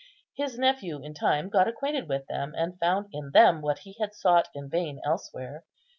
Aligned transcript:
His 0.35 0.57
nephew 0.57 0.99
in 1.03 1.13
time 1.13 1.47
got 1.47 1.67
acquainted 1.67 2.09
with 2.09 2.25
them, 2.25 2.55
and 2.57 2.79
found 2.79 3.09
in 3.11 3.29
them 3.35 3.61
what 3.61 3.77
he 3.85 3.93
had 3.99 4.15
sought 4.15 4.47
in 4.55 4.67
vain 4.67 4.99
elsewhere. 5.05 5.63